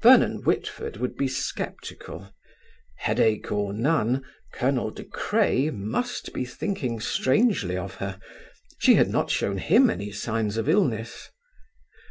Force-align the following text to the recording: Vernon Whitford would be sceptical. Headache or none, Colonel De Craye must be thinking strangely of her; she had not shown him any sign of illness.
Vernon 0.00 0.40
Whitford 0.44 0.96
would 0.96 1.14
be 1.14 1.28
sceptical. 1.28 2.32
Headache 2.96 3.52
or 3.52 3.74
none, 3.74 4.24
Colonel 4.50 4.90
De 4.90 5.04
Craye 5.04 5.68
must 5.70 6.32
be 6.32 6.46
thinking 6.46 7.00
strangely 7.00 7.76
of 7.76 7.96
her; 7.96 8.18
she 8.78 8.94
had 8.94 9.10
not 9.10 9.30
shown 9.30 9.58
him 9.58 9.90
any 9.90 10.10
sign 10.10 10.46
of 10.56 10.70
illness. 10.70 11.28